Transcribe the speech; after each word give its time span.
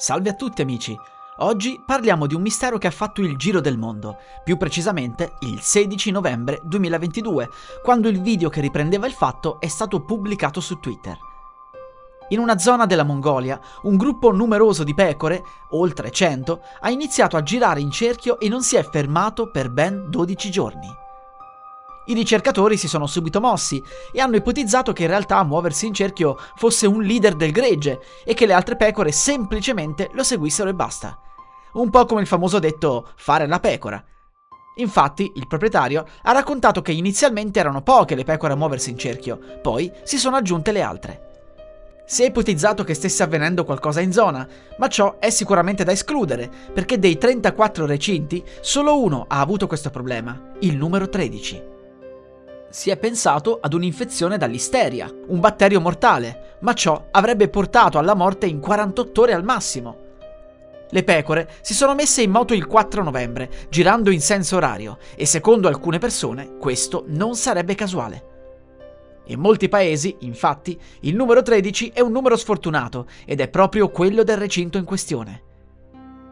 Salve 0.00 0.30
a 0.30 0.34
tutti 0.34 0.62
amici! 0.62 0.96
Oggi 1.38 1.82
parliamo 1.84 2.28
di 2.28 2.34
un 2.36 2.40
mistero 2.40 2.78
che 2.78 2.86
ha 2.86 2.92
fatto 2.92 3.20
il 3.20 3.36
giro 3.36 3.60
del 3.60 3.76
mondo, 3.76 4.18
più 4.44 4.56
precisamente 4.56 5.32
il 5.40 5.60
16 5.60 6.12
novembre 6.12 6.60
2022, 6.62 7.48
quando 7.82 8.06
il 8.08 8.22
video 8.22 8.48
che 8.48 8.60
riprendeva 8.60 9.08
il 9.08 9.12
fatto 9.12 9.58
è 9.58 9.66
stato 9.66 10.04
pubblicato 10.04 10.60
su 10.60 10.78
Twitter. 10.78 11.18
In 12.28 12.38
una 12.38 12.58
zona 12.58 12.86
della 12.86 13.02
Mongolia, 13.02 13.60
un 13.82 13.96
gruppo 13.96 14.30
numeroso 14.30 14.84
di 14.84 14.94
pecore, 14.94 15.42
oltre 15.70 16.12
100, 16.12 16.60
ha 16.78 16.90
iniziato 16.90 17.36
a 17.36 17.42
girare 17.42 17.80
in 17.80 17.90
cerchio 17.90 18.38
e 18.38 18.48
non 18.48 18.62
si 18.62 18.76
è 18.76 18.84
fermato 18.84 19.50
per 19.50 19.68
ben 19.68 20.08
12 20.08 20.48
giorni. 20.48 21.06
I 22.08 22.14
ricercatori 22.14 22.78
si 22.78 22.88
sono 22.88 23.06
subito 23.06 23.38
mossi 23.38 23.82
e 24.12 24.20
hanno 24.20 24.36
ipotizzato 24.36 24.94
che 24.94 25.02
in 25.02 25.08
realtà 25.08 25.42
muoversi 25.44 25.86
in 25.86 25.92
cerchio 25.92 26.38
fosse 26.56 26.86
un 26.86 27.02
leader 27.02 27.34
del 27.34 27.52
gregge 27.52 28.00
e 28.24 28.32
che 28.32 28.46
le 28.46 28.54
altre 28.54 28.76
pecore 28.76 29.12
semplicemente 29.12 30.08
lo 30.14 30.22
seguissero 30.22 30.70
e 30.70 30.74
basta. 30.74 31.18
Un 31.74 31.90
po' 31.90 32.06
come 32.06 32.22
il 32.22 32.26
famoso 32.26 32.58
detto 32.58 33.10
fare 33.16 33.46
la 33.46 33.60
pecora. 33.60 34.02
Infatti, 34.76 35.30
il 35.34 35.46
proprietario 35.46 36.06
ha 36.22 36.32
raccontato 36.32 36.80
che 36.80 36.92
inizialmente 36.92 37.60
erano 37.60 37.82
poche 37.82 38.14
le 38.14 38.24
pecore 38.24 38.54
a 38.54 38.56
muoversi 38.56 38.88
in 38.88 38.96
cerchio, 38.96 39.38
poi 39.60 39.92
si 40.02 40.16
sono 40.16 40.36
aggiunte 40.36 40.72
le 40.72 40.80
altre. 40.80 41.22
Si 42.06 42.22
è 42.22 42.26
ipotizzato 42.26 42.84
che 42.84 42.94
stesse 42.94 43.22
avvenendo 43.22 43.64
qualcosa 43.64 44.00
in 44.00 44.12
zona, 44.12 44.48
ma 44.78 44.88
ciò 44.88 45.18
è 45.18 45.28
sicuramente 45.28 45.84
da 45.84 45.92
escludere, 45.92 46.50
perché 46.72 46.98
dei 46.98 47.18
34 47.18 47.84
recinti 47.84 48.42
solo 48.62 48.98
uno 48.98 49.26
ha 49.28 49.40
avuto 49.40 49.66
questo 49.66 49.90
problema, 49.90 50.52
il 50.60 50.74
numero 50.74 51.10
13. 51.10 51.76
Si 52.70 52.90
è 52.90 52.98
pensato 52.98 53.58
ad 53.60 53.72
un'infezione 53.72 54.36
dall'isteria, 54.36 55.10
un 55.28 55.40
batterio 55.40 55.80
mortale, 55.80 56.56
ma 56.60 56.74
ciò 56.74 57.06
avrebbe 57.10 57.48
portato 57.48 57.98
alla 57.98 58.14
morte 58.14 58.46
in 58.46 58.60
48 58.60 59.20
ore 59.22 59.32
al 59.32 59.42
massimo. 59.42 60.06
Le 60.90 61.02
pecore 61.02 61.48
si 61.62 61.74
sono 61.74 61.94
messe 61.94 62.22
in 62.22 62.30
moto 62.30 62.54
il 62.54 62.66
4 62.66 63.02
novembre, 63.02 63.50
girando 63.70 64.10
in 64.10 64.20
senso 64.20 64.56
orario, 64.56 64.98
e 65.16 65.24
secondo 65.26 65.68
alcune 65.68 65.98
persone 65.98 66.56
questo 66.58 67.04
non 67.08 67.36
sarebbe 67.36 67.74
casuale. 67.74 68.24
In 69.26 69.40
molti 69.40 69.68
paesi, 69.68 70.16
infatti, 70.20 70.78
il 71.00 71.14
numero 71.14 71.42
13 71.42 71.90
è 71.94 72.00
un 72.00 72.12
numero 72.12 72.36
sfortunato 72.36 73.06
ed 73.26 73.40
è 73.40 73.48
proprio 73.48 73.90
quello 73.90 74.22
del 74.22 74.38
recinto 74.38 74.78
in 74.78 74.84
questione. 74.84 75.42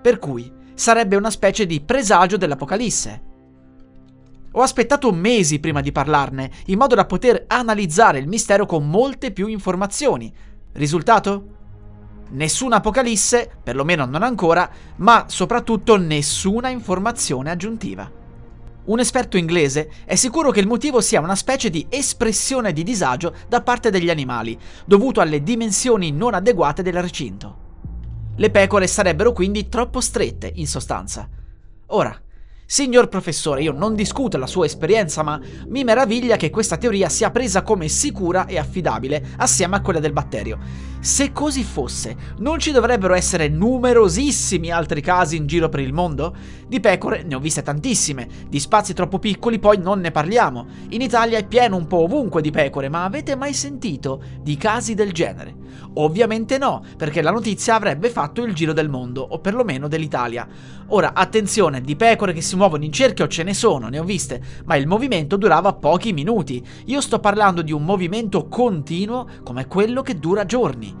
Per 0.00 0.18
cui 0.18 0.50
sarebbe 0.74 1.16
una 1.16 1.30
specie 1.30 1.66
di 1.66 1.80
presagio 1.80 2.36
dell'Apocalisse. 2.36 3.34
Ho 4.56 4.62
aspettato 4.62 5.12
mesi 5.12 5.60
prima 5.60 5.82
di 5.82 5.92
parlarne, 5.92 6.50
in 6.66 6.78
modo 6.78 6.94
da 6.94 7.04
poter 7.04 7.44
analizzare 7.46 8.18
il 8.18 8.26
mistero 8.26 8.64
con 8.64 8.88
molte 8.88 9.30
più 9.30 9.48
informazioni. 9.48 10.32
Risultato? 10.72 11.48
Nessuna 12.30 12.76
Apocalisse, 12.76 13.50
perlomeno 13.62 14.06
non 14.06 14.22
ancora, 14.22 14.68
ma 14.96 15.26
soprattutto 15.28 15.98
nessuna 15.98 16.70
informazione 16.70 17.50
aggiuntiva. 17.50 18.10
Un 18.84 18.98
esperto 18.98 19.36
inglese 19.36 19.90
è 20.06 20.14
sicuro 20.14 20.50
che 20.50 20.60
il 20.60 20.66
motivo 20.66 21.02
sia 21.02 21.20
una 21.20 21.36
specie 21.36 21.68
di 21.68 21.86
espressione 21.90 22.72
di 22.72 22.82
disagio 22.82 23.34
da 23.48 23.60
parte 23.60 23.90
degli 23.90 24.08
animali, 24.08 24.58
dovuto 24.86 25.20
alle 25.20 25.42
dimensioni 25.42 26.12
non 26.12 26.32
adeguate 26.32 26.80
del 26.80 27.02
recinto. 27.02 27.58
Le 28.36 28.50
pecore 28.50 28.86
sarebbero 28.86 29.32
quindi 29.32 29.68
troppo 29.68 30.00
strette, 30.00 30.50
in 30.54 30.66
sostanza. 30.66 31.28
Ora, 31.88 32.18
Signor 32.68 33.06
professore, 33.06 33.62
io 33.62 33.70
non 33.70 33.94
discuto 33.94 34.38
la 34.38 34.48
sua 34.48 34.64
esperienza, 34.64 35.22
ma 35.22 35.40
mi 35.68 35.84
meraviglia 35.84 36.34
che 36.34 36.50
questa 36.50 36.76
teoria 36.76 37.08
sia 37.08 37.30
presa 37.30 37.62
come 37.62 37.86
sicura 37.86 38.46
e 38.46 38.58
affidabile 38.58 39.24
assieme 39.36 39.76
a 39.76 39.80
quella 39.80 40.00
del 40.00 40.12
batterio. 40.12 40.58
Se 40.98 41.30
così 41.30 41.62
fosse, 41.62 42.16
non 42.38 42.58
ci 42.58 42.72
dovrebbero 42.72 43.14
essere 43.14 43.46
numerosissimi 43.48 44.72
altri 44.72 45.00
casi 45.00 45.36
in 45.36 45.46
giro 45.46 45.68
per 45.68 45.78
il 45.78 45.92
mondo? 45.92 46.34
Di 46.66 46.80
pecore 46.80 47.22
ne 47.22 47.36
ho 47.36 47.38
viste 47.38 47.62
tantissime, 47.62 48.26
di 48.48 48.58
spazi 48.58 48.92
troppo 48.92 49.20
piccoli 49.20 49.60
poi 49.60 49.78
non 49.78 50.00
ne 50.00 50.10
parliamo. 50.10 50.66
In 50.88 51.02
Italia 51.02 51.38
è 51.38 51.46
pieno 51.46 51.76
un 51.76 51.86
po' 51.86 52.02
ovunque 52.02 52.42
di 52.42 52.50
pecore, 52.50 52.88
ma 52.88 53.04
avete 53.04 53.36
mai 53.36 53.54
sentito 53.54 54.20
di 54.42 54.56
casi 54.56 54.94
del 54.94 55.12
genere? 55.12 55.54
Ovviamente 55.94 56.58
no, 56.58 56.82
perché 56.96 57.22
la 57.22 57.30
notizia 57.30 57.76
avrebbe 57.76 58.10
fatto 58.10 58.42
il 58.42 58.54
giro 58.54 58.72
del 58.72 58.88
mondo, 58.88 59.22
o 59.22 59.38
perlomeno 59.38 59.86
dell'Italia. 59.86 60.48
Ora, 60.88 61.12
attenzione, 61.14 61.80
di 61.80 61.94
pecore 61.94 62.32
che 62.32 62.40
si 62.40 62.55
muovono 62.56 62.84
in 62.84 62.92
cerchio 62.92 63.28
ce 63.28 63.42
ne 63.42 63.54
sono, 63.54 63.88
ne 63.88 63.98
ho 63.98 64.04
viste, 64.04 64.42
ma 64.64 64.76
il 64.76 64.86
movimento 64.86 65.36
durava 65.36 65.74
pochi 65.74 66.12
minuti. 66.12 66.64
Io 66.86 67.00
sto 67.00 67.20
parlando 67.20 67.62
di 67.62 67.72
un 67.72 67.84
movimento 67.84 68.48
continuo 68.48 69.28
come 69.44 69.66
quello 69.66 70.02
che 70.02 70.18
dura 70.18 70.44
giorni. 70.44 70.94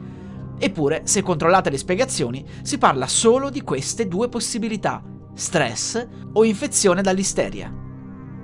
Eppure, 0.58 1.02
se 1.04 1.22
controllate 1.22 1.70
le 1.70 1.78
spiegazioni, 1.78 2.44
si 2.62 2.78
parla 2.78 3.06
solo 3.06 3.50
di 3.50 3.62
queste 3.62 4.08
due 4.08 4.28
possibilità, 4.28 5.02
stress 5.34 6.06
o 6.32 6.44
infezione 6.44 7.02
dall'isteria. 7.02 7.72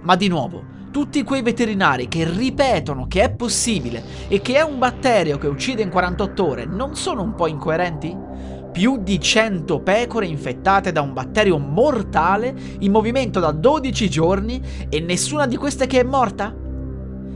Ma 0.03 0.17
di 0.17 0.29
nuovo, 0.29 0.65
tutti 0.91 1.23
quei 1.23 1.41
veterinari 1.41 2.07
che 2.07 2.29
ripetono 2.29 3.07
che 3.07 3.23
è 3.23 3.31
possibile 3.31 4.05
e 4.29 4.43
che 4.43 4.57
è 4.57 4.61
un 4.61 4.79
batterio 4.79 5.39
che 5.39 5.47
uccide 5.47 5.83
in 5.83 5.89
48 5.89 6.47
ore 6.47 6.65
non 6.67 6.95
sono 6.97 7.23
un 7.23 7.35
po' 7.35 7.47
incoerenti? 7.47 8.15
Più 8.73 9.03
di 9.03 9.21
100 9.21 9.81
pecore 9.81 10.27
infettate 10.27 10.93
da 10.93 11.03
un 11.03 11.13
batterio 11.13 11.59
mortale 11.59 12.55
in 12.79 12.91
movimento 12.91 13.39
da 13.39 13.53
12 13.53 14.09
giorni 14.09 14.61
e 14.89 15.01
nessuna 15.01 15.47
di 15.47 15.57
queste 15.57 15.87
che 15.87 16.01
è 16.01 16.03
morta? 16.03 16.57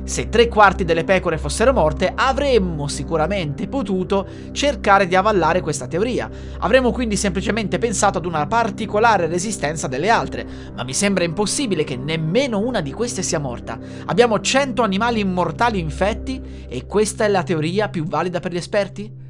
Se 0.06 0.28
tre 0.28 0.47
quarti 0.47 0.84
delle 0.84 1.02
pecore 1.02 1.36
fossero 1.36 1.72
morte, 1.72 2.12
avremmo 2.14 2.86
sicuramente 2.86 3.66
potuto 3.66 4.24
cercare 4.52 5.08
di 5.08 5.16
avallare 5.16 5.60
questa 5.60 5.88
teoria. 5.88 6.30
Avremmo 6.60 6.92
quindi 6.92 7.16
semplicemente 7.16 7.78
pensato 7.78 8.18
ad 8.18 8.24
una 8.24 8.47
particolare 8.47 9.26
resistenza 9.26 9.88
delle 9.88 10.08
altre, 10.08 10.47
ma 10.76 10.84
mi 10.84 10.94
sembra 10.94 11.24
impossibile 11.24 11.82
che 11.82 11.97
nemmeno 11.97 12.60
una 12.60 12.80
di 12.82 12.92
queste 12.92 13.22
sia 13.22 13.41
morta. 13.41 13.80
Abbiamo 14.04 14.38
100 14.38 14.80
animali 14.82 15.18
immortali 15.18 15.80
infetti 15.80 16.41
e 16.68 16.86
questa 16.86 17.24
è 17.24 17.28
la 17.28 17.42
teoria 17.42 17.88
più 17.88 18.04
valida 18.04 18.38
per 18.38 18.53
gli 18.53 18.58
esperti? 18.58 19.25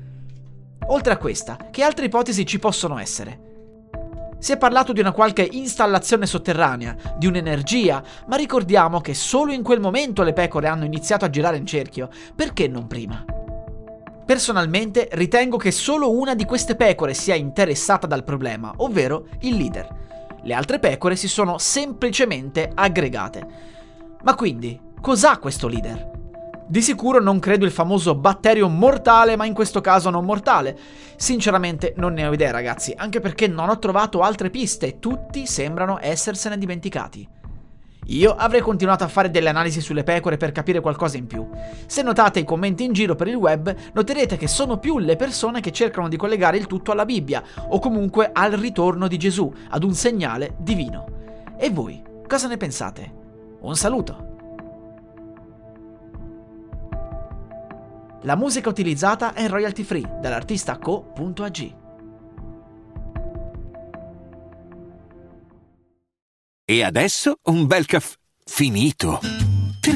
Oltre 0.88 1.12
a 1.12 1.16
questa, 1.16 1.56
che 1.70 1.82
altre 1.82 2.04
ipotesi 2.04 2.46
ci 2.46 2.60
possono 2.60 2.98
essere? 2.98 3.40
Si 4.38 4.52
è 4.52 4.58
parlato 4.58 4.92
di 4.92 5.00
una 5.00 5.10
qualche 5.10 5.48
installazione 5.50 6.26
sotterranea, 6.26 6.94
di 7.16 7.26
un'energia, 7.26 8.02
ma 8.26 8.36
ricordiamo 8.36 9.00
che 9.00 9.12
solo 9.12 9.52
in 9.52 9.64
quel 9.64 9.80
momento 9.80 10.22
le 10.22 10.32
pecore 10.32 10.68
hanno 10.68 10.84
iniziato 10.84 11.24
a 11.24 11.30
girare 11.30 11.56
in 11.56 11.66
cerchio, 11.66 12.08
perché 12.36 12.68
non 12.68 12.86
prima? 12.86 13.24
Personalmente 14.24 15.08
ritengo 15.12 15.56
che 15.56 15.72
solo 15.72 16.12
una 16.12 16.36
di 16.36 16.44
queste 16.44 16.76
pecore 16.76 17.14
sia 17.14 17.34
interessata 17.34 18.06
dal 18.06 18.22
problema, 18.22 18.72
ovvero 18.76 19.26
il 19.40 19.56
leader. 19.56 19.88
Le 20.42 20.54
altre 20.54 20.78
pecore 20.78 21.16
si 21.16 21.26
sono 21.26 21.58
semplicemente 21.58 22.70
aggregate. 22.72 23.46
Ma 24.22 24.36
quindi, 24.36 24.80
cos'ha 25.00 25.38
questo 25.38 25.66
leader? 25.66 26.15
Di 26.68 26.82
sicuro 26.82 27.20
non 27.20 27.38
credo 27.38 27.64
il 27.64 27.70
famoso 27.70 28.16
batterio 28.16 28.68
mortale, 28.68 29.36
ma 29.36 29.46
in 29.46 29.54
questo 29.54 29.80
caso 29.80 30.10
non 30.10 30.24
mortale. 30.24 30.76
Sinceramente 31.14 31.94
non 31.96 32.12
ne 32.12 32.26
ho 32.26 32.32
idea, 32.32 32.50
ragazzi, 32.50 32.92
anche 32.96 33.20
perché 33.20 33.46
non 33.46 33.68
ho 33.68 33.78
trovato 33.78 34.20
altre 34.20 34.50
piste 34.50 34.98
tutti 34.98 35.46
sembrano 35.46 36.00
essersene 36.00 36.58
dimenticati. 36.58 37.28
Io 38.06 38.34
avrei 38.34 38.60
continuato 38.62 39.04
a 39.04 39.08
fare 39.08 39.30
delle 39.30 39.48
analisi 39.48 39.80
sulle 39.80 40.02
pecore 40.02 40.36
per 40.36 40.50
capire 40.50 40.80
qualcosa 40.80 41.16
in 41.16 41.28
più. 41.28 41.48
Se 41.86 42.02
notate 42.02 42.40
i 42.40 42.44
commenti 42.44 42.82
in 42.82 42.92
giro 42.92 43.14
per 43.14 43.28
il 43.28 43.36
web, 43.36 43.72
noterete 43.92 44.36
che 44.36 44.48
sono 44.48 44.78
più 44.78 44.98
le 44.98 45.14
persone 45.14 45.60
che 45.60 45.72
cercano 45.72 46.08
di 46.08 46.16
collegare 46.16 46.56
il 46.56 46.66
tutto 46.66 46.90
alla 46.90 47.04
Bibbia, 47.04 47.44
o 47.68 47.78
comunque 47.78 48.30
al 48.32 48.52
ritorno 48.52 49.06
di 49.06 49.18
Gesù, 49.18 49.52
ad 49.70 49.84
un 49.84 49.94
segnale 49.94 50.56
divino. 50.58 51.06
E 51.56 51.70
voi, 51.70 52.02
cosa 52.26 52.48
ne 52.48 52.56
pensate? 52.56 53.12
Un 53.60 53.76
saluto! 53.76 54.25
La 58.26 58.34
musica 58.34 58.68
utilizzata 58.68 59.34
è 59.34 59.48
royalty 59.48 59.84
free 59.84 60.18
dall'artista 60.20 60.78
co.ag. 60.78 61.74
E 66.64 66.82
adesso 66.82 67.38
un 67.44 67.66
bel 67.66 67.86
caffè 67.86 68.16
finito. 68.44 69.45